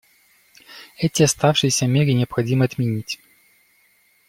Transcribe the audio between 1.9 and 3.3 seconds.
необходимо отменить.